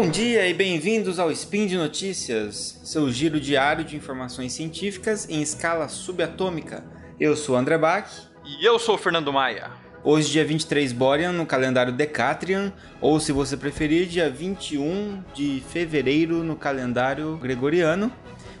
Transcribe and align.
Bom 0.00 0.08
dia 0.08 0.48
e 0.48 0.54
bem-vindos 0.54 1.18
ao 1.18 1.30
Spin 1.30 1.66
de 1.66 1.76
Notícias, 1.76 2.80
seu 2.82 3.12
giro 3.12 3.38
diário 3.38 3.84
de 3.84 3.96
informações 3.96 4.54
científicas 4.54 5.28
em 5.28 5.42
escala 5.42 5.88
subatômica. 5.88 6.82
Eu 7.20 7.36
sou 7.36 7.54
André 7.54 7.76
Bach. 7.76 8.08
E 8.42 8.66
eu 8.66 8.78
sou 8.78 8.96
Fernando 8.96 9.30
Maia. 9.30 9.70
Hoje, 10.02 10.30
dia 10.30 10.42
23 10.42 10.94
Borean, 10.94 11.32
no 11.32 11.44
calendário 11.44 11.92
Decatrian, 11.92 12.72
ou 12.98 13.20
se 13.20 13.30
você 13.30 13.58
preferir, 13.58 14.06
dia 14.06 14.30
21 14.30 15.22
de 15.34 15.62
fevereiro 15.68 16.42
no 16.42 16.56
calendário 16.56 17.36
gregoriano. 17.36 18.10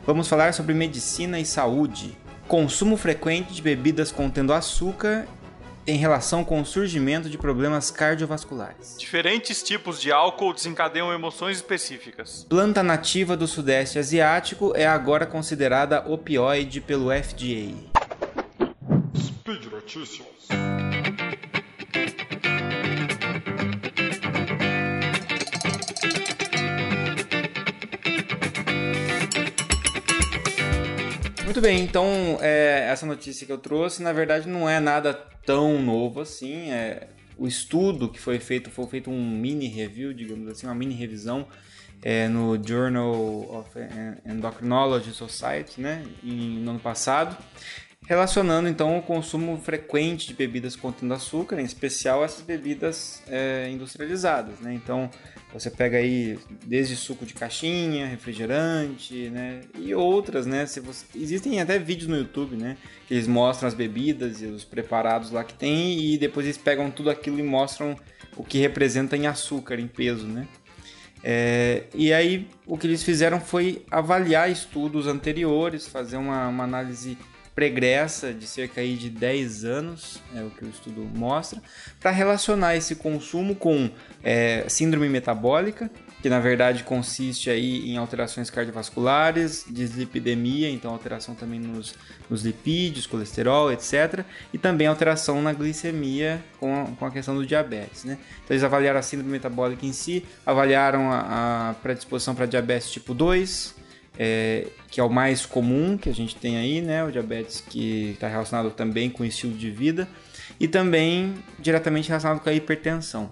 Vamos 0.04 0.28
falar 0.28 0.52
sobre 0.52 0.74
medicina 0.74 1.40
e 1.40 1.46
saúde. 1.46 2.18
Consumo 2.46 2.98
frequente 2.98 3.54
de 3.54 3.62
bebidas 3.62 4.12
contendo 4.12 4.52
açúcar 4.52 5.26
em 5.90 5.96
relação 5.96 6.44
com 6.44 6.60
o 6.60 6.64
surgimento 6.64 7.28
de 7.28 7.36
problemas 7.36 7.90
cardiovasculares. 7.90 8.96
Diferentes 8.98 9.62
tipos 9.62 10.00
de 10.00 10.12
álcool 10.12 10.54
desencadeiam 10.54 11.12
emoções 11.12 11.56
específicas. 11.56 12.46
Planta 12.48 12.82
nativa 12.82 13.36
do 13.36 13.46
Sudeste 13.46 13.98
Asiático 13.98 14.72
é 14.76 14.86
agora 14.86 15.26
considerada 15.26 16.04
opioide 16.08 16.80
pelo 16.80 17.10
FDA. 17.10 17.74
Speed 19.16 19.64
Notícias. 19.72 20.30
Muito 31.50 31.60
bem, 31.60 31.82
então 31.82 32.38
é, 32.40 32.86
essa 32.92 33.04
notícia 33.04 33.44
que 33.44 33.50
eu 33.50 33.58
trouxe, 33.58 34.04
na 34.04 34.12
verdade, 34.12 34.48
não 34.48 34.70
é 34.70 34.78
nada 34.78 35.12
tão 35.12 35.82
novo 35.82 36.20
assim. 36.20 36.70
É, 36.70 37.08
o 37.36 37.44
estudo 37.44 38.08
que 38.08 38.20
foi 38.20 38.38
feito 38.38 38.70
foi 38.70 38.86
feito 38.86 39.10
um 39.10 39.20
mini 39.20 39.66
review, 39.66 40.14
digamos 40.14 40.48
assim, 40.48 40.68
uma 40.68 40.76
mini 40.76 40.94
revisão 40.94 41.48
é, 42.02 42.28
no 42.28 42.56
Journal 42.64 43.12
of 43.52 43.68
Endocrinology 44.24 45.10
Society, 45.10 45.80
né, 45.80 46.04
em, 46.22 46.60
no 46.60 46.70
ano 46.70 46.78
passado, 46.78 47.36
relacionando 48.10 48.68
então 48.68 48.98
o 48.98 49.02
consumo 49.02 49.56
frequente 49.56 50.26
de 50.26 50.34
bebidas 50.34 50.74
contendo 50.74 51.14
açúcar, 51.14 51.60
em 51.60 51.64
especial 51.64 52.24
essas 52.24 52.42
bebidas 52.42 53.22
é, 53.28 53.70
industrializadas, 53.70 54.58
né. 54.58 54.74
Então 54.74 55.08
você 55.52 55.70
pega 55.70 55.98
aí 55.98 56.36
desde 56.66 56.96
suco 56.96 57.24
de 57.24 57.34
caixinha, 57.34 58.08
refrigerante, 58.08 59.30
né? 59.30 59.60
E 59.78 59.94
outras, 59.94 60.44
né? 60.44 60.66
Se 60.66 60.80
você... 60.80 61.06
Existem 61.14 61.60
até 61.60 61.78
vídeos 61.78 62.08
no 62.08 62.16
YouTube, 62.16 62.56
né? 62.56 62.76
Que 63.06 63.14
eles 63.14 63.28
mostram 63.28 63.68
as 63.68 63.74
bebidas 63.74 64.42
e 64.42 64.46
os 64.46 64.64
preparados 64.64 65.30
lá 65.30 65.44
que 65.44 65.54
tem 65.54 66.12
e 66.12 66.18
depois 66.18 66.46
eles 66.46 66.58
pegam 66.58 66.90
tudo 66.90 67.10
aquilo 67.10 67.38
e 67.38 67.44
mostram 67.44 67.96
o 68.36 68.42
que 68.42 68.58
representa 68.58 69.16
em 69.16 69.28
açúcar, 69.28 69.78
em 69.78 69.86
peso, 69.86 70.26
né? 70.26 70.48
É... 71.22 71.84
e 71.94 72.14
aí 72.14 72.48
o 72.66 72.78
que 72.78 72.86
eles 72.86 73.02
fizeram 73.02 73.38
foi 73.38 73.84
avaliar 73.90 74.50
estudos 74.50 75.06
anteriores, 75.06 75.86
fazer 75.86 76.16
uma, 76.16 76.48
uma 76.48 76.64
análise 76.64 77.16
pregressa 77.60 78.32
de 78.32 78.46
cerca 78.46 78.80
aí 78.80 78.96
de 78.96 79.10
10 79.10 79.66
anos, 79.66 80.18
é 80.34 80.42
o 80.42 80.48
que 80.48 80.64
o 80.64 80.68
estudo 80.70 81.02
mostra, 81.14 81.60
para 82.00 82.10
relacionar 82.10 82.74
esse 82.74 82.96
consumo 82.96 83.54
com 83.54 83.90
é, 84.24 84.64
síndrome 84.66 85.10
metabólica, 85.10 85.90
que 86.22 86.30
na 86.30 86.40
verdade 86.40 86.84
consiste 86.84 87.50
aí 87.50 87.90
em 87.90 87.98
alterações 87.98 88.48
cardiovasculares, 88.48 89.66
dislipidemia, 89.68 90.70
então 90.70 90.90
alteração 90.90 91.34
também 91.34 91.60
nos, 91.60 91.94
nos 92.30 92.42
lipídios, 92.46 93.06
colesterol, 93.06 93.70
etc. 93.70 94.24
E 94.54 94.56
também 94.56 94.86
alteração 94.86 95.42
na 95.42 95.52
glicemia 95.52 96.42
com 96.58 96.74
a, 96.74 96.84
com 96.96 97.04
a 97.04 97.10
questão 97.10 97.34
do 97.34 97.44
diabetes. 97.44 98.04
Né? 98.04 98.16
Então 98.42 98.54
eles 98.54 98.64
avaliaram 98.64 98.98
a 98.98 99.02
síndrome 99.02 99.32
metabólica 99.32 99.84
em 99.84 99.92
si, 99.92 100.24
avaliaram 100.46 101.12
a, 101.12 101.70
a 101.70 101.74
predisposição 101.74 102.34
para 102.34 102.46
diabetes 102.46 102.90
tipo 102.90 103.12
2, 103.12 103.79
é, 104.22 104.66
que 104.90 105.00
é 105.00 105.02
o 105.02 105.08
mais 105.08 105.46
comum 105.46 105.96
que 105.96 106.10
a 106.10 106.14
gente 106.14 106.36
tem 106.36 106.58
aí, 106.58 106.82
né? 106.82 107.02
O 107.02 107.10
diabetes 107.10 107.64
que 107.66 108.10
está 108.10 108.28
relacionado 108.28 108.70
também 108.70 109.08
com 109.08 109.22
o 109.22 109.26
estilo 109.26 109.54
de 109.54 109.70
vida 109.70 110.06
e 110.60 110.68
também 110.68 111.32
diretamente 111.58 112.10
relacionado 112.10 112.38
com 112.40 112.50
a 112.50 112.52
hipertensão. 112.52 113.30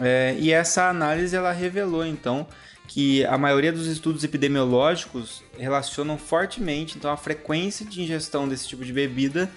É, 0.00 0.36
e 0.38 0.52
essa 0.52 0.88
análise 0.88 1.34
ela 1.34 1.50
revelou 1.50 2.06
então 2.06 2.46
que 2.86 3.24
a 3.24 3.36
maioria 3.36 3.72
dos 3.72 3.88
estudos 3.88 4.22
epidemiológicos 4.22 5.42
relacionam 5.58 6.16
fortemente 6.16 6.96
então 6.96 7.10
a 7.10 7.16
frequência 7.16 7.84
de 7.84 8.00
ingestão 8.00 8.48
desse 8.48 8.68
tipo 8.68 8.84
de 8.84 8.92
bebida 8.92 9.50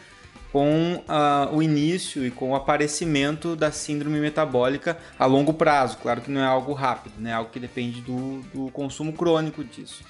com 0.51 0.95
uh, 1.07 1.55
o 1.55 1.63
início 1.63 2.25
e 2.25 2.31
com 2.31 2.51
o 2.51 2.55
aparecimento 2.55 3.55
da 3.55 3.71
síndrome 3.71 4.19
metabólica 4.19 4.97
a 5.17 5.25
longo 5.25 5.53
prazo. 5.53 5.97
Claro 5.97 6.21
que 6.21 6.29
não 6.29 6.41
é 6.41 6.45
algo 6.45 6.73
rápido, 6.73 7.13
né? 7.17 7.31
É 7.31 7.33
algo 7.33 7.49
que 7.49 7.59
depende 7.59 8.01
do, 8.01 8.41
do 8.53 8.69
consumo 8.71 9.13
crônico 9.13 9.63
disso. 9.63 10.03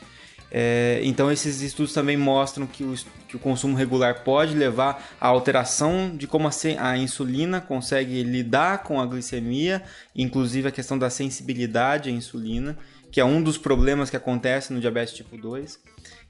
É, 0.54 1.00
então, 1.04 1.32
esses 1.32 1.62
estudos 1.62 1.94
também 1.94 2.18
mostram 2.18 2.68
que 2.68 2.84
o, 2.84 2.94
que 3.26 3.38
o, 3.38 3.40
consumo 3.40 3.78
regular 3.78 4.22
pode 4.24 4.54
levar 4.54 5.16
à 5.20 5.28
alteração 5.28 6.14
de 6.14 6.28
como 6.28 6.50
a, 6.50 6.52
a, 6.80 6.98
insulina 6.98 7.62
consegue 7.62 8.22
lidar 8.22 8.84
com 8.84 9.00
a 9.00 9.06
glicemia, 9.06 9.82
inclusive 10.14 10.68
a 10.68 10.72
questão 10.72 10.98
da 10.98 11.10
sensibilidade 11.10 12.10
à 12.10 12.12
insulina, 12.12 12.78
que 13.10 13.22
é 13.22 13.26
um 13.26 13.42
dos 13.42 13.58
problemas 13.58 14.10
que 14.10 14.18
acontece 14.18 14.74
no 14.74 14.82
diabetes 14.82 15.14
tipo 15.14 15.38
2. 15.38 15.80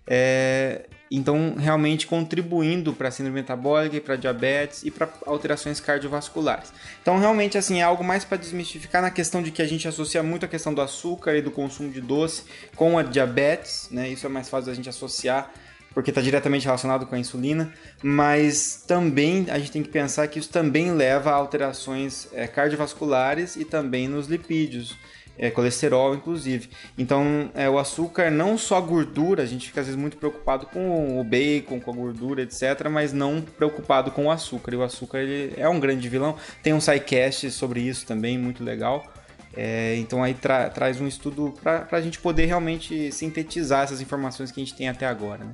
É, 0.05 0.87
então, 1.13 1.55
realmente 1.57 2.07
contribuindo 2.07 2.93
para 2.93 3.09
a 3.09 3.11
síndrome 3.11 3.41
metabólica 3.41 3.97
e 3.97 3.99
para 3.99 4.15
diabetes 4.15 4.81
e 4.83 4.89
para 4.89 5.09
alterações 5.25 5.81
cardiovasculares. 5.81 6.71
Então, 7.01 7.19
realmente, 7.19 7.57
assim, 7.57 7.79
é 7.79 7.83
algo 7.83 8.01
mais 8.01 8.23
para 8.23 8.37
desmistificar 8.37 9.01
na 9.01 9.11
questão 9.11 9.43
de 9.43 9.51
que 9.51 9.61
a 9.61 9.67
gente 9.67 9.85
associa 9.87 10.23
muito 10.23 10.45
a 10.45 10.47
questão 10.47 10.73
do 10.73 10.81
açúcar 10.81 11.35
e 11.35 11.41
do 11.41 11.51
consumo 11.51 11.91
de 11.91 11.99
doce 11.99 12.43
com 12.77 12.97
a 12.97 13.03
diabetes, 13.03 13.89
né? 13.91 14.07
Isso 14.07 14.25
é 14.25 14.29
mais 14.29 14.47
fácil 14.47 14.67
da 14.67 14.73
gente 14.73 14.87
associar 14.87 15.51
porque 15.93 16.11
está 16.11 16.21
diretamente 16.21 16.65
relacionado 16.65 17.05
com 17.05 17.15
a 17.15 17.19
insulina, 17.19 17.71
mas 18.01 18.83
também 18.87 19.45
a 19.49 19.59
gente 19.59 19.71
tem 19.71 19.83
que 19.83 19.89
pensar 19.89 20.27
que 20.27 20.39
isso 20.39 20.49
também 20.49 20.91
leva 20.91 21.31
a 21.31 21.35
alterações 21.35 22.27
é, 22.33 22.47
cardiovasculares 22.47 23.55
e 23.55 23.65
também 23.65 24.07
nos 24.07 24.27
lipídios 24.27 24.95
é, 25.37 25.49
colesterol, 25.49 26.13
inclusive. 26.13 26.69
Então, 26.97 27.49
é, 27.55 27.69
o 27.69 27.79
açúcar 27.79 28.29
não 28.29 28.57
só 28.57 28.79
gordura, 28.79 29.43
a 29.43 29.45
gente 29.45 29.67
fica 29.67 29.81
às 29.81 29.87
vezes 29.87 29.99
muito 29.99 30.17
preocupado 30.17 30.65
com 30.67 31.19
o 31.19 31.23
bacon, 31.23 31.79
com 31.79 31.91
a 31.91 31.95
gordura, 31.95 32.43
etc., 32.43 32.87
mas 32.89 33.11
não 33.11 33.41
preocupado 33.41 34.11
com 34.11 34.25
o 34.25 34.31
açúcar. 34.31 34.73
E 34.73 34.77
o 34.77 34.83
açúcar 34.83 35.19
ele 35.19 35.53
é 35.57 35.67
um 35.67 35.79
grande 35.79 36.07
vilão. 36.07 36.35
Tem 36.61 36.73
um 36.73 36.81
sidecast 36.81 37.49
sobre 37.51 37.81
isso 37.81 38.05
também, 38.05 38.37
muito 38.37 38.63
legal. 38.63 39.11
É, 39.53 39.95
então 39.97 40.23
aí 40.23 40.33
tra 40.33 40.69
traz 40.69 41.01
um 41.01 41.07
estudo 41.07 41.53
para 41.61 41.85
a 41.91 41.99
gente 41.99 42.19
poder 42.19 42.45
realmente 42.45 43.11
sintetizar 43.11 43.83
essas 43.83 43.99
informações 43.99 44.49
que 44.49 44.61
a 44.61 44.63
gente 44.63 44.75
tem 44.75 44.87
até 44.87 45.05
agora. 45.05 45.43
Né? 45.43 45.51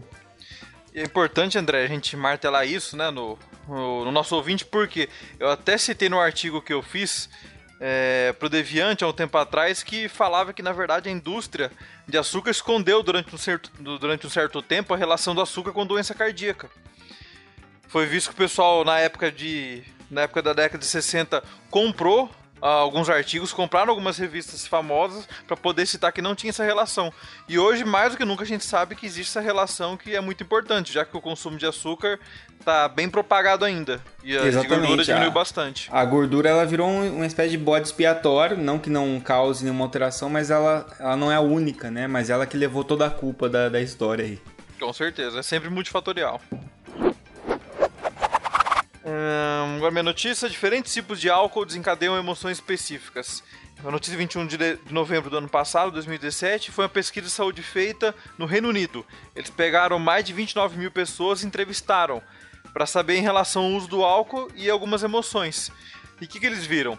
É 1.00 1.03
importante, 1.03 1.58
André, 1.59 1.84
a 1.84 1.88
gente 1.88 2.18
martelar 2.18 2.68
isso 2.68 2.97
né, 2.97 3.12
no, 3.12 3.38
no, 3.68 4.06
no 4.06 4.12
nosso 4.12 4.35
ouvinte, 4.35 4.66
porque 4.66 5.08
eu 5.40 5.47
até 5.50 5.78
citei 5.78 6.09
no 6.09 6.19
artigo 6.19 6.59
que 6.59 6.74
eu 6.74 6.81
fiz 6.81 7.30
é, 7.80 8.34
pro 8.40 8.50
Deviante 8.50 9.03
há 9.03 9.08
um 9.08 9.13
tempo 9.13 9.38
atrás 9.38 9.84
que 9.84 10.09
falava 10.09 10.52
que 10.52 10.63
na 10.63 10.72
verdade 10.72 11.08
a 11.08 11.12
indústria 11.12 11.72
de 12.08 12.18
açúcar 12.18 12.50
escondeu 12.50 13.03
durante 13.03 13.34
um 13.34 13.38
certo, 13.38 13.72
durante 14.00 14.25
um 14.25 14.30
certo 14.30 14.59
tempo 14.59 14.91
a 14.91 14.97
relação 14.97 15.35
do 15.35 15.41
açúcar 15.41 15.72
com 15.72 15.85
doença 15.85 16.16
cardíaca. 16.16 16.68
Foi 17.88 18.08
visto 18.08 18.29
que 18.29 18.34
o 18.34 18.38
pessoal 18.38 18.84
na 18.84 18.97
época 18.97 19.31
de 19.31 19.84
na 20.09 20.22
época 20.22 20.41
da 20.41 20.53
década 20.53 20.79
de 20.79 20.85
60 20.85 21.44
comprou 21.69 22.31
alguns 22.62 23.09
artigos, 23.09 23.53
compraram 23.53 23.90
algumas 23.90 24.18
revistas 24.18 24.66
famosas 24.66 25.28
para 25.45 25.57
poder 25.57 25.85
citar 25.85 26.12
que 26.12 26.22
não 26.22 26.35
tinha 26.35 26.50
essa 26.50 26.63
relação. 26.63 27.12
E 27.47 27.57
hoje, 27.57 27.84
mais 27.84 28.12
do 28.12 28.18
que 28.18 28.25
nunca, 28.25 28.44
a 28.44 28.47
gente 28.47 28.66
sabe 28.66 28.95
que 28.95 29.06
existe 29.06 29.29
essa 29.29 29.41
relação 29.41 29.97
que 29.97 30.16
é 30.16 30.22
muito 30.22 30.43
importante, 30.43 30.93
já 30.93 31.05
que 31.05 31.16
o 31.16 31.22
consumo 31.22 31.58
de 31.58 31.66
açúcar 31.66 32.20
está 32.59 32.87
bem 32.87 33.09
propagado 33.09 33.64
ainda. 33.64 34.02
E 34.23 34.37
a 34.37 34.64
gordura 34.64 35.03
diminuiu 35.03 35.31
bastante. 35.31 35.90
A 35.91 36.03
gordura 36.03 36.49
ela 36.49 36.66
virou 36.66 36.90
uma 36.90 37.26
espécie 37.26 37.52
de 37.52 37.58
bode 37.58 37.87
expiatório, 37.87 38.58
não 38.58 38.78
que 38.78 38.90
não 38.90 39.20
cause 39.20 39.64
nenhuma 39.64 39.85
alteração, 39.85 40.29
mas 40.29 40.52
ela, 40.52 40.85
ela 40.99 41.16
não 41.16 41.31
é 41.31 41.35
a 41.35 41.41
única, 41.41 41.90
né? 41.90 42.08
Mas 42.08 42.29
ela 42.29 42.46
que 42.46 42.58
levou 42.58 42.84
toda 42.84 43.05
a 43.05 43.09
culpa 43.09 43.47
da, 43.47 43.70
da 43.70 43.81
história 43.81 44.26
aí. 44.26 44.40
Com 44.79 44.93
certeza, 44.93 45.40
é 45.40 45.43
sempre 45.43 45.70
multifatorial. 45.70 46.41
Hum, 49.28 49.76
agora 49.76 49.91
minha 49.91 50.03
notícia, 50.03 50.47
diferentes 50.47 50.94
tipos 50.94 51.20
de 51.20 51.29
álcool 51.29 51.66
desencadeiam 51.66 52.18
emoções 52.18 52.58
específicas. 52.59 53.44
A 53.84 53.91
notícia 53.91 54.18
21 54.18 54.47
de 54.47 54.58
novembro 54.90 55.29
do 55.29 55.38
ano 55.38 55.50
passado, 55.50 55.91
2017, 55.91 56.72
foi 56.72 56.85
uma 56.85 56.90
pesquisa 56.90 57.26
de 57.26 57.32
saúde 57.34 57.62
feita 57.62 58.16
no 58.38 58.46
Reino 58.46 58.70
Unido. 58.70 59.06
Eles 59.35 59.50
pegaram 59.50 60.00
mais 60.00 60.24
de 60.24 60.32
29 60.32 60.78
mil 60.78 60.90
pessoas 60.90 61.44
e 61.44 61.46
entrevistaram 61.46 62.22
para 62.72 62.85
saber 62.85 63.18
em 63.18 63.22
relação 63.22 63.66
ao 63.66 63.72
uso 63.72 63.90
do 63.90 64.02
álcool 64.02 64.50
e 64.56 64.70
algumas 64.70 65.03
emoções. 65.03 65.74
E 66.22 66.26
o 66.26 66.28
que, 66.28 66.40
que 66.40 66.46
eles 66.46 66.66
viram? 66.66 66.97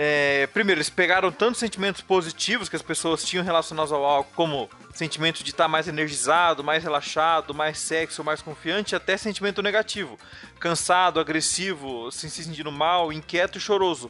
É, 0.00 0.46
primeiro, 0.52 0.78
eles 0.78 0.88
pegaram 0.88 1.32
tantos 1.32 1.58
sentimentos 1.58 2.00
positivos 2.00 2.68
que 2.68 2.76
as 2.76 2.82
pessoas 2.82 3.24
tinham 3.24 3.44
relacionados 3.44 3.90
ao 3.90 4.04
álcool, 4.04 4.32
como 4.32 4.70
sentimento 4.94 5.42
de 5.42 5.50
estar 5.50 5.64
tá 5.64 5.68
mais 5.68 5.88
energizado, 5.88 6.62
mais 6.62 6.84
relaxado, 6.84 7.52
mais 7.52 7.80
sexo, 7.80 8.22
mais 8.22 8.40
confiante, 8.40 8.94
até 8.94 9.16
sentimento 9.16 9.60
negativo, 9.60 10.16
cansado, 10.60 11.18
agressivo, 11.18 12.12
se 12.12 12.30
sentindo 12.30 12.70
mal, 12.70 13.12
inquieto 13.12 13.58
e 13.58 13.60
choroso. 13.60 14.08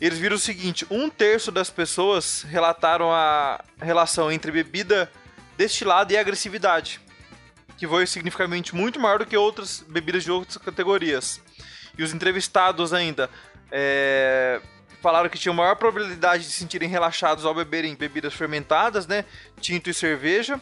eles 0.00 0.20
viram 0.20 0.36
o 0.36 0.38
seguinte: 0.38 0.86
um 0.88 1.10
terço 1.10 1.50
das 1.50 1.68
pessoas 1.68 2.42
relataram 2.42 3.12
a 3.12 3.60
relação 3.82 4.30
entre 4.30 4.52
bebida 4.52 5.10
destilada 5.56 6.12
e 6.12 6.16
agressividade, 6.16 7.00
que 7.76 7.88
foi 7.88 8.06
significativamente 8.06 8.72
muito 8.72 9.00
maior 9.00 9.18
do 9.18 9.26
que 9.26 9.36
outras 9.36 9.84
bebidas 9.88 10.22
de 10.22 10.30
outras 10.30 10.58
categorias. 10.58 11.40
E 11.98 12.04
os 12.04 12.14
entrevistados 12.14 12.92
ainda 12.92 13.28
é, 13.72 14.60
falaram 15.00 15.28
que 15.28 15.38
tinham 15.38 15.54
maior 15.54 15.76
probabilidade 15.76 16.44
de 16.44 16.50
se 16.50 16.58
sentirem 16.58 16.88
relaxados 16.88 17.44
ao 17.44 17.54
beberem 17.54 17.94
bebidas 17.94 18.34
fermentadas, 18.34 19.06
né, 19.06 19.24
tinto 19.60 19.88
e 19.90 19.94
cerveja, 19.94 20.60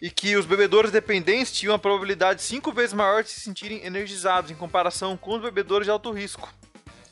e 0.00 0.10
que 0.10 0.36
os 0.36 0.46
bebedores 0.46 0.90
dependentes 0.90 1.52
tinham 1.52 1.74
a 1.74 1.78
probabilidade 1.78 2.42
cinco 2.42 2.72
vezes 2.72 2.92
maior 2.92 3.22
de 3.22 3.30
se 3.30 3.40
sentirem 3.40 3.84
energizados 3.84 4.50
em 4.50 4.54
comparação 4.54 5.16
com 5.16 5.36
os 5.36 5.42
bebedores 5.42 5.86
de 5.86 5.90
alto 5.90 6.10
risco. 6.10 6.52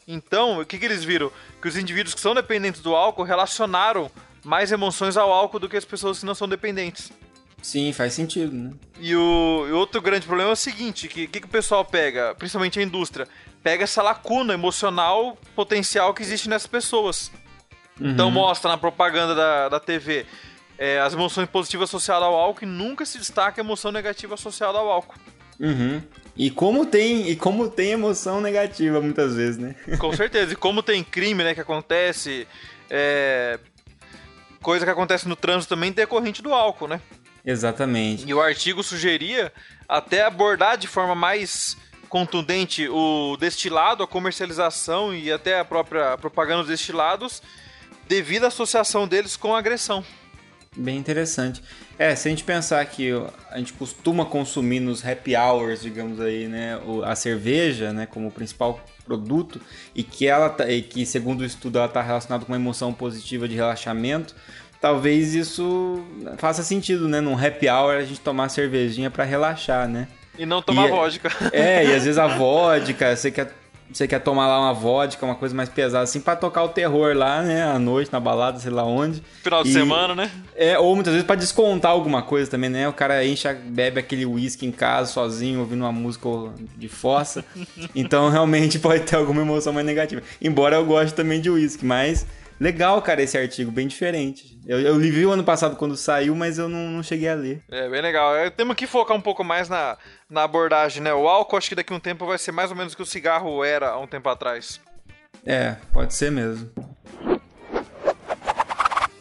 Então, 0.06 0.60
o 0.60 0.64
que, 0.64 0.78
que 0.78 0.86
eles 0.86 1.04
viram? 1.04 1.30
Que 1.60 1.68
os 1.68 1.76
indivíduos 1.76 2.14
que 2.14 2.20
são 2.20 2.34
dependentes 2.34 2.80
do 2.80 2.94
álcool 2.94 3.24
relacionaram 3.24 4.10
mais 4.42 4.72
emoções 4.72 5.18
ao 5.18 5.30
álcool 5.30 5.58
do 5.58 5.68
que 5.68 5.76
as 5.76 5.84
pessoas 5.84 6.20
que 6.20 6.24
não 6.24 6.34
são 6.34 6.48
dependentes. 6.48 7.12
Sim, 7.60 7.92
faz 7.92 8.14
sentido, 8.14 8.54
né? 8.54 8.70
E 8.98 9.14
o 9.14 9.66
e 9.68 9.72
outro 9.72 10.00
grande 10.00 10.26
problema 10.26 10.50
é 10.50 10.52
o 10.52 10.56
seguinte, 10.56 11.08
que 11.08 11.26
que, 11.26 11.40
que 11.40 11.46
o 11.46 11.50
pessoal 11.50 11.84
pega, 11.84 12.34
principalmente 12.36 12.78
a 12.78 12.82
indústria, 12.82 13.28
pega 13.62 13.84
essa 13.84 14.02
lacuna 14.02 14.54
emocional 14.54 15.36
potencial 15.54 16.14
que 16.14 16.22
existe 16.22 16.48
nessas 16.48 16.66
pessoas. 16.66 17.30
Uhum. 18.00 18.10
Então 18.10 18.30
mostra 18.30 18.70
na 18.70 18.78
propaganda 18.78 19.34
da, 19.34 19.68
da 19.68 19.80
TV 19.80 20.26
é, 20.78 21.00
as 21.00 21.12
emoções 21.12 21.48
positivas 21.48 21.90
associadas 21.90 22.22
ao 22.22 22.34
álcool 22.34 22.64
e 22.64 22.68
nunca 22.68 23.04
se 23.04 23.18
destaca 23.18 23.60
a 23.60 23.64
emoção 23.64 23.90
negativa 23.90 24.34
associada 24.34 24.78
ao 24.78 24.88
álcool. 24.88 25.18
Uhum. 25.58 26.00
E 26.36 26.50
como 26.50 26.86
tem 26.86 27.28
e 27.28 27.34
como 27.34 27.68
tem 27.68 27.90
emoção 27.90 28.40
negativa 28.40 29.00
muitas 29.00 29.34
vezes, 29.34 29.58
né? 29.58 29.74
Com 29.98 30.12
certeza. 30.12 30.52
E 30.52 30.56
como 30.56 30.82
tem 30.82 31.02
crime, 31.02 31.42
né, 31.42 31.52
que 31.52 31.60
acontece, 31.60 32.46
é... 32.88 33.58
coisa 34.62 34.84
que 34.84 34.90
acontece 34.90 35.28
no 35.28 35.34
trânsito 35.34 35.74
também 35.74 35.90
decorrente 35.90 36.40
do 36.40 36.54
álcool, 36.54 36.86
né? 36.86 37.00
Exatamente. 37.44 38.24
E 38.28 38.32
o 38.32 38.40
artigo 38.40 38.84
sugeria 38.84 39.52
até 39.88 40.22
abordar 40.22 40.76
de 40.76 40.86
forma 40.86 41.14
mais 41.14 41.76
contundente 42.08 42.88
o 42.88 43.36
destilado, 43.38 44.02
a 44.02 44.06
comercialização 44.06 45.14
e 45.14 45.30
até 45.30 45.60
a 45.60 45.64
própria 45.64 46.16
propaganda 46.18 46.62
dos 46.62 46.68
destilados, 46.68 47.42
devido 48.08 48.44
à 48.44 48.48
associação 48.48 49.06
deles 49.06 49.36
com 49.36 49.54
a 49.54 49.58
agressão. 49.58 50.04
Bem 50.76 50.96
interessante. 50.96 51.62
É, 51.98 52.14
se 52.14 52.28
a 52.28 52.30
gente 52.30 52.44
pensar 52.44 52.84
que 52.86 53.10
a 53.50 53.58
gente 53.58 53.72
costuma 53.72 54.24
consumir 54.24 54.78
nos 54.80 55.04
happy 55.04 55.34
hours, 55.34 55.80
digamos 55.80 56.20
aí, 56.20 56.46
né, 56.46 56.78
a 57.04 57.16
cerveja, 57.16 57.92
né, 57.92 58.06
como 58.06 58.30
principal 58.30 58.80
produto 59.04 59.60
e 59.94 60.02
que 60.04 60.26
ela 60.26 60.48
tá, 60.48 60.70
e 60.70 60.82
que 60.82 61.04
segundo 61.04 61.40
o 61.40 61.44
estudo 61.44 61.78
ela 61.78 61.86
está 61.86 62.00
relacionada 62.00 62.44
com 62.44 62.52
uma 62.52 62.58
emoção 62.58 62.92
positiva 62.92 63.48
de 63.48 63.56
relaxamento, 63.56 64.36
talvez 64.80 65.34
isso 65.34 66.04
faça 66.36 66.62
sentido, 66.62 67.08
né, 67.08 67.20
num 67.20 67.36
happy 67.36 67.68
hour 67.68 67.96
a 67.96 68.04
gente 68.04 68.20
tomar 68.20 68.48
cervejinha 68.48 69.10
para 69.10 69.24
relaxar, 69.24 69.88
né? 69.88 70.06
E 70.38 70.46
não 70.46 70.62
tomar 70.62 70.84
e, 70.84 70.86
é 70.86 70.90
vodka. 70.90 71.30
É, 71.52 71.84
e 71.84 71.94
às 71.94 72.04
vezes 72.04 72.18
a 72.18 72.26
vodka, 72.26 73.16
você 73.16 73.30
quer 73.30 73.52
você 73.92 74.06
quer 74.06 74.18
tomar 74.20 74.46
lá 74.46 74.60
uma 74.60 74.74
vodka, 74.74 75.24
uma 75.24 75.34
coisa 75.34 75.54
mais 75.54 75.68
pesada, 75.68 76.04
assim, 76.04 76.20
para 76.20 76.36
tocar 76.36 76.62
o 76.62 76.68
terror 76.68 77.16
lá, 77.16 77.42
né, 77.42 77.62
à 77.62 77.78
noite, 77.78 78.12
na 78.12 78.20
balada, 78.20 78.58
sei 78.58 78.70
lá 78.70 78.84
onde. 78.84 79.22
Final 79.42 79.62
de 79.62 79.72
semana, 79.72 80.14
né? 80.14 80.30
É, 80.54 80.78
ou 80.78 80.94
muitas 80.94 81.14
vezes 81.14 81.26
para 81.26 81.36
descontar 81.36 81.92
alguma 81.92 82.20
coisa 82.22 82.50
também, 82.50 82.68
né? 82.68 82.86
O 82.86 82.92
cara 82.92 83.24
enche, 83.24 83.50
bebe 83.52 83.98
aquele 83.98 84.26
uísque 84.26 84.66
em 84.66 84.72
casa, 84.72 85.10
sozinho, 85.10 85.60
ouvindo 85.60 85.80
uma 85.80 85.92
música 85.92 86.28
de 86.76 86.88
fossa. 86.88 87.44
então, 87.94 88.28
realmente, 88.30 88.78
pode 88.78 89.04
ter 89.04 89.16
alguma 89.16 89.40
emoção 89.40 89.72
mais 89.72 89.86
negativa. 89.86 90.22
Embora 90.40 90.76
eu 90.76 90.84
goste 90.84 91.14
também 91.14 91.40
de 91.40 91.48
uísque, 91.48 91.84
mas 91.84 92.26
Legal, 92.60 93.00
cara, 93.02 93.22
esse 93.22 93.38
artigo, 93.38 93.70
bem 93.70 93.86
diferente. 93.86 94.58
Eu, 94.66 94.80
eu 94.80 94.98
li 94.98 95.24
o 95.24 95.30
ano 95.30 95.44
passado 95.44 95.76
quando 95.76 95.96
saiu, 95.96 96.34
mas 96.34 96.58
eu 96.58 96.68
não, 96.68 96.90
não 96.90 97.02
cheguei 97.02 97.28
a 97.28 97.34
ler. 97.34 97.62
É, 97.70 97.88
bem 97.88 98.02
legal. 98.02 98.34
É, 98.36 98.50
temos 98.50 98.74
que 98.74 98.86
focar 98.86 99.16
um 99.16 99.20
pouco 99.20 99.44
mais 99.44 99.68
na, 99.68 99.96
na 100.28 100.42
abordagem, 100.42 101.02
né? 101.02 101.14
O 101.14 101.28
álcool, 101.28 101.56
acho 101.56 101.68
que 101.68 101.76
daqui 101.76 101.92
a 101.92 101.96
um 101.96 102.00
tempo 102.00 102.26
vai 102.26 102.36
ser 102.36 102.50
mais 102.50 102.70
ou 102.70 102.76
menos 102.76 102.92
o 102.92 102.96
que 102.96 103.02
o 103.02 103.06
cigarro 103.06 103.62
era 103.62 103.90
há 103.90 103.98
um 103.98 104.06
tempo 104.06 104.28
atrás. 104.28 104.80
É, 105.46 105.76
pode 105.92 106.12
ser 106.14 106.32
mesmo. 106.32 106.68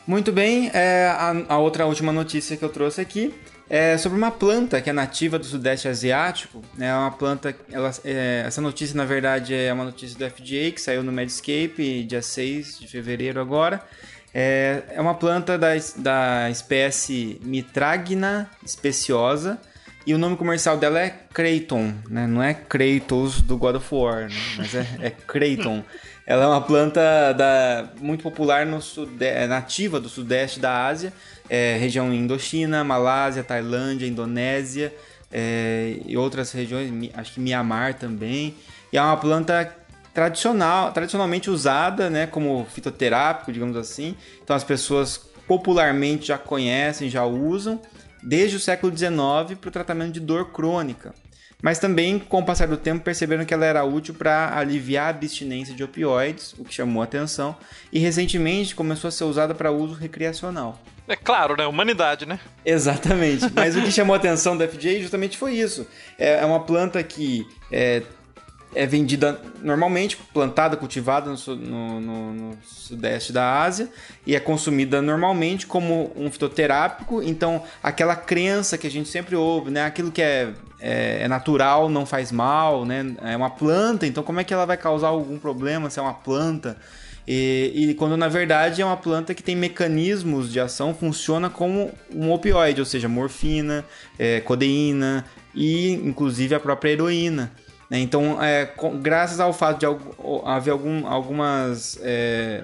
Muito 0.07 0.31
bem, 0.31 0.71
é, 0.73 1.07
a, 1.07 1.35
a 1.49 1.57
outra 1.57 1.85
última 1.85 2.13
notícia 2.13 2.55
que 2.55 2.63
eu 2.63 2.69
trouxe 2.69 3.01
aqui 3.01 3.33
é 3.69 3.97
sobre 3.97 4.17
uma 4.17 4.31
planta 4.31 4.81
que 4.81 4.89
é 4.89 4.93
nativa 4.93 5.37
do 5.37 5.45
Sudeste 5.45 5.89
Asiático. 5.89 6.63
Né? 6.77 6.87
É 6.87 6.93
uma 6.93 7.11
planta. 7.11 7.53
Ela, 7.69 7.91
é, 8.05 8.43
essa 8.47 8.61
notícia, 8.61 8.95
na 8.95 9.03
verdade, 9.03 9.53
é 9.53 9.71
uma 9.73 9.83
notícia 9.83 10.17
do 10.17 10.33
FDA 10.33 10.71
que 10.71 10.79
saiu 10.79 11.03
no 11.03 11.11
Medscape 11.11 12.05
dia 12.05 12.21
6 12.21 12.79
de 12.79 12.87
fevereiro 12.87 13.41
agora. 13.41 13.83
É, 14.33 14.83
é 14.91 15.01
uma 15.01 15.13
planta 15.13 15.57
da, 15.57 15.71
da 15.97 16.49
espécie 16.49 17.41
Mitragna 17.43 18.49
speciosa. 18.65 19.59
E 20.07 20.13
o 20.13 20.17
nome 20.17 20.37
comercial 20.37 20.77
dela 20.77 20.99
é 20.99 21.09
Creighton, 21.33 21.93
né? 22.09 22.25
Não 22.25 22.41
é 22.41 22.53
Kratos 22.53 23.41
do 23.41 23.57
God 23.57 23.75
of 23.75 23.93
War, 23.93 24.29
né? 24.29 24.35
mas 24.57 24.73
é, 24.73 24.87
é 25.01 25.09
Creighton. 25.09 25.83
Ela 26.25 26.45
é 26.45 26.47
uma 26.47 26.61
planta 26.61 27.33
da, 27.33 27.89
muito 28.01 28.21
popular 28.21 28.65
no 28.65 28.81
sudeste, 28.81 29.47
nativa 29.47 29.99
do 29.99 30.09
sudeste 30.09 30.59
da 30.59 30.85
Ásia 30.85 31.13
é, 31.49 31.77
região 31.77 32.13
Indochina, 32.13 32.83
Malásia, 32.83 33.43
Tailândia, 33.43 34.05
Indonésia 34.05 34.93
é, 35.31 35.97
e 36.05 36.17
outras 36.17 36.51
regiões, 36.51 36.91
acho 37.13 37.33
que 37.33 37.39
Mianmar 37.39 37.93
também. 37.95 38.55
E 38.91 38.97
é 38.97 39.01
uma 39.01 39.17
planta 39.17 39.75
tradicional, 40.13 40.91
tradicionalmente 40.91 41.49
usada 41.49 42.09
né, 42.09 42.27
como 42.27 42.65
fitoterápico, 42.73 43.51
digamos 43.51 43.75
assim. 43.75 44.15
Então 44.43 44.55
as 44.55 44.63
pessoas 44.63 45.17
popularmente 45.47 46.27
já 46.27 46.37
conhecem, 46.37 47.09
já 47.09 47.23
usam 47.25 47.79
desde 48.27 48.57
o 48.57 48.59
século 48.59 48.95
XIX 48.95 49.57
para 49.59 49.69
o 49.69 49.71
tratamento 49.71 50.11
de 50.11 50.19
dor 50.19 50.51
crônica. 50.51 51.15
Mas 51.61 51.79
também, 51.79 52.19
com 52.19 52.39
o 52.39 52.45
passar 52.45 52.67
do 52.67 52.77
tempo, 52.77 53.03
perceberam 53.03 53.45
que 53.45 53.53
ela 53.53 53.65
era 53.65 53.83
útil 53.83 54.13
para 54.13 54.55
aliviar 54.55 55.05
a 55.05 55.09
abstinência 55.09 55.73
de 55.73 55.83
opioides, 55.83 56.53
o 56.57 56.63
que 56.63 56.73
chamou 56.73 57.01
a 57.01 57.05
atenção, 57.05 57.55
e 57.91 57.97
recentemente 57.97 58.75
começou 58.75 59.07
a 59.07 59.11
ser 59.11 59.23
usada 59.23 59.55
para 59.55 59.71
uso 59.71 59.95
recreacional. 59.95 60.79
É 61.07 61.15
claro, 61.15 61.55
né? 61.55 61.65
Humanidade, 61.65 62.25
né? 62.25 62.37
Exatamente. 62.65 63.45
Mas 63.55 63.77
o 63.77 63.81
que 63.81 63.91
chamou 63.91 64.13
a 64.13 64.17
atenção 64.17 64.57
da 64.57 64.67
FJ 64.67 65.01
justamente 65.01 65.37
foi 65.37 65.53
isso. 65.53 65.87
É, 66.19 66.41
é 66.41 66.45
uma 66.45 66.59
planta 66.59 67.01
que 67.01 67.47
é, 67.71 68.03
é 68.77 68.85
vendida 68.85 69.41
normalmente, 69.61 70.15
plantada, 70.15 70.77
cultivada 70.77 71.31
no, 71.31 71.55
no, 71.55 71.99
no, 71.99 72.33
no, 72.33 72.57
sudeste 72.63 73.33
da 73.33 73.61
Ásia 73.61 73.89
e 74.25 74.35
é 74.35 74.39
consumida 74.39 75.01
normalmente 75.01 75.65
como 75.65 76.11
um 76.15 76.31
fitoterápico. 76.31 77.23
Então, 77.23 77.63
aquela 77.81 78.15
crença 78.15 78.77
que 78.77 78.85
a 78.85 78.91
gente 78.91 79.09
sempre 79.09 79.35
ouve, 79.35 79.71
né? 79.71 79.83
Aquilo 79.83 80.11
que 80.11 80.21
é, 80.21 80.53
é, 80.79 81.23
é, 81.23 81.27
natural 81.27 81.89
não 81.89 82.05
faz 82.05 82.31
mal, 82.31 82.85
né? 82.85 83.15
É 83.23 83.35
uma 83.35 83.49
planta, 83.49 84.05
então 84.05 84.23
como 84.23 84.39
é 84.39 84.43
que 84.43 84.53
ela 84.53 84.65
vai 84.65 84.77
causar 84.77 85.07
algum 85.07 85.39
problema 85.39 85.89
se 85.89 85.97
é 85.99 86.01
uma 86.01 86.13
planta? 86.13 86.77
E, 87.27 87.73
e, 87.75 87.93
quando 87.95 88.15
na 88.15 88.29
verdade 88.29 88.81
é 88.81 88.85
uma 88.85 88.95
planta 88.95 89.33
que 89.33 89.43
tem 89.43 89.53
mecanismos 89.53 90.49
de 90.49 90.61
ação, 90.61 90.93
funciona 90.93 91.49
como 91.49 91.91
um 92.13 92.31
opioide, 92.31 92.79
ou 92.79 92.85
seja, 92.85 93.09
morfina, 93.09 93.83
é, 94.17 94.39
codeína 94.39 95.25
e 95.53 95.91
inclusive 95.91 96.55
a 96.55 96.59
própria 96.59 96.91
heroína. 96.91 97.51
Né? 97.89 97.99
Então, 97.99 98.41
é, 98.41 98.65
com, 98.65 98.99
graças 98.99 99.39
ao 99.39 99.53
fato 99.53 99.79
de 99.79 99.85
haver 100.45 100.71
algum, 100.71 101.07
algumas. 101.07 101.97
É, 102.01 102.63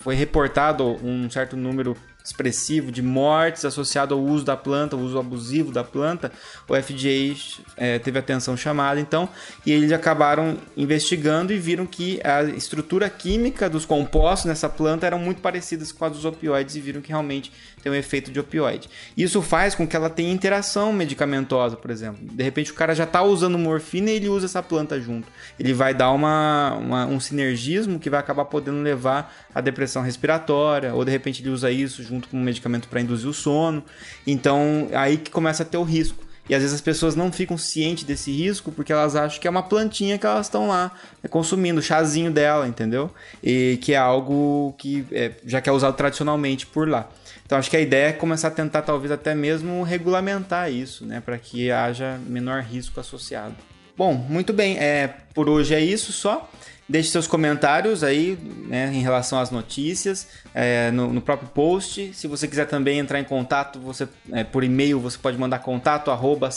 foi 0.00 0.14
reportado 0.14 0.84
um 1.04 1.30
certo 1.30 1.56
número 1.56 1.96
expressivo 2.24 2.92
de 2.92 3.02
mortes 3.02 3.64
associado 3.64 4.14
ao 4.14 4.20
uso 4.20 4.44
da 4.44 4.56
planta, 4.56 4.96
o 4.96 5.00
uso 5.00 5.18
abusivo 5.18 5.72
da 5.72 5.82
planta, 5.82 6.30
o 6.68 6.74
FDA 6.74 7.36
é, 7.76 7.98
teve 7.98 8.18
atenção 8.18 8.56
chamada, 8.56 9.00
então, 9.00 9.28
e 9.66 9.72
eles 9.72 9.92
acabaram 9.92 10.56
investigando 10.76 11.52
e 11.52 11.58
viram 11.58 11.86
que 11.86 12.20
a 12.24 12.42
estrutura 12.44 13.08
química 13.10 13.68
dos 13.68 13.84
compostos 13.84 14.46
nessa 14.46 14.68
planta 14.68 15.06
eram 15.06 15.18
muito 15.18 15.40
parecidas 15.40 15.90
com 15.90 16.04
a 16.04 16.08
dos 16.08 16.24
opioides 16.24 16.76
e 16.76 16.80
viram 16.80 17.00
que 17.00 17.08
realmente 17.08 17.52
tem 17.82 17.90
um 17.90 17.94
efeito 17.94 18.30
de 18.30 18.38
opioide. 18.38 18.88
Isso 19.16 19.42
faz 19.42 19.74
com 19.74 19.86
que 19.86 19.96
ela 19.96 20.08
tenha 20.08 20.32
interação 20.32 20.92
medicamentosa, 20.92 21.76
por 21.76 21.90
exemplo. 21.90 22.20
De 22.22 22.42
repente 22.42 22.70
o 22.70 22.74
cara 22.74 22.94
já 22.94 23.04
está 23.04 23.22
usando 23.22 23.58
morfina 23.58 24.10
e 24.10 24.14
ele 24.14 24.28
usa 24.28 24.46
essa 24.46 24.62
planta 24.62 25.00
junto. 25.00 25.26
Ele 25.58 25.72
vai 25.72 25.92
dar 25.92 26.12
uma, 26.12 26.74
uma, 26.74 27.06
um 27.06 27.18
sinergismo 27.18 27.98
que 27.98 28.08
vai 28.08 28.20
acabar 28.20 28.44
podendo 28.44 28.80
levar 28.80 29.34
à 29.54 29.60
depressão 29.60 30.02
respiratória, 30.02 30.94
ou 30.94 31.04
de 31.04 31.10
repente 31.10 31.42
ele 31.42 31.50
usa 31.50 31.70
isso 31.70 32.02
junto 32.02 32.11
com 32.20 32.36
um 32.36 32.42
medicamento 32.42 32.88
para 32.88 33.00
induzir 33.00 33.28
o 33.28 33.34
sono. 33.34 33.82
Então, 34.26 34.88
aí 34.92 35.16
que 35.16 35.30
começa 35.30 35.62
a 35.62 35.66
ter 35.66 35.76
o 35.76 35.82
risco. 35.82 36.22
E 36.48 36.54
às 36.54 36.60
vezes 36.60 36.74
as 36.74 36.80
pessoas 36.80 37.14
não 37.14 37.30
ficam 37.30 37.56
cientes 37.56 38.02
desse 38.04 38.32
risco 38.32 38.72
porque 38.72 38.92
elas 38.92 39.14
acham 39.14 39.40
que 39.40 39.46
é 39.46 39.50
uma 39.50 39.62
plantinha 39.62 40.18
que 40.18 40.26
elas 40.26 40.46
estão 40.46 40.68
lá 40.68 40.90
né, 41.22 41.28
consumindo, 41.28 41.78
o 41.78 41.82
chazinho 41.82 42.32
dela, 42.32 42.66
entendeu? 42.66 43.10
E 43.42 43.78
que 43.80 43.92
é 43.92 43.96
algo 43.96 44.74
que 44.76 45.06
é, 45.12 45.32
já 45.46 45.60
que 45.60 45.68
é 45.68 45.72
usado 45.72 45.96
tradicionalmente 45.96 46.66
por 46.66 46.88
lá. 46.88 47.08
Então 47.46 47.56
acho 47.56 47.70
que 47.70 47.76
a 47.76 47.80
ideia 47.80 48.08
é 48.08 48.12
começar 48.12 48.48
a 48.48 48.50
tentar 48.50 48.82
talvez 48.82 49.12
até 49.12 49.34
mesmo 49.34 49.82
regulamentar 49.84 50.70
isso, 50.70 51.06
né, 51.06 51.20
para 51.24 51.38
que 51.38 51.70
haja 51.70 52.18
menor 52.26 52.62
risco 52.62 52.98
associado. 52.98 53.54
Bom, 53.96 54.14
muito 54.14 54.52
bem. 54.52 54.78
É, 54.78 55.14
por 55.34 55.48
hoje 55.48 55.74
é 55.74 55.80
isso 55.80 56.12
só. 56.12 56.50
Deixe 56.92 57.08
seus 57.08 57.26
comentários 57.26 58.04
aí 58.04 58.38
né, 58.66 58.90
em 58.92 59.00
relação 59.00 59.38
às 59.38 59.50
notícias 59.50 60.28
é, 60.54 60.90
no, 60.90 61.10
no, 61.10 61.22
próprio 61.22 61.48
post. 61.48 62.12
Se 62.12 62.26
você 62.26 62.46
quiser 62.46 62.66
também 62.66 62.98
entrar 62.98 63.18
em 63.18 63.24
contato, 63.24 63.80
você 63.80 64.06
é, 64.30 64.44
por 64.44 64.62
e-mail 64.62 65.00
você 65.00 65.16
pode 65.16 65.38
mandar 65.38 65.60
contato 65.60 66.10
arroba 66.10 66.50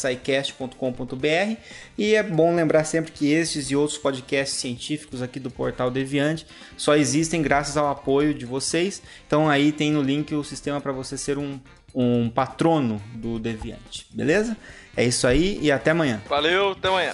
e 1.98 2.16
é 2.16 2.22
bom 2.22 2.54
lembrar 2.54 2.84
sempre 2.84 3.14
que 3.14 3.32
estes 3.32 3.72
e 3.72 3.78
outros 3.78 3.98
podcasts 3.98 4.60
científicos 4.60 5.22
aqui 5.22 5.40
do 5.40 5.50
Portal 5.50 5.90
Deviante 5.90 6.46
só 6.76 6.98
existem 6.98 7.42
graças 7.42 7.78
ao 7.78 7.90
apoio 7.90 8.34
de 8.34 8.46
vocês. 8.46 9.02
Então 9.26 9.48
aí 9.48 9.72
tem 9.72 9.90
no 9.90 10.02
link 10.02 10.36
o 10.36 10.44
sistema 10.44 10.82
para 10.82 10.92
você 10.92 11.18
ser 11.18 11.38
um, 11.38 11.58
um 11.94 12.30
patrono 12.30 13.02
do 13.14 13.40
Deviante, 13.40 14.06
beleza? 14.12 14.58
É 14.98 15.06
isso 15.06 15.26
aí 15.26 15.58
e 15.62 15.72
até 15.72 15.92
amanhã. 15.92 16.22
Valeu, 16.28 16.72
até 16.72 16.90
amanhã. 16.90 17.14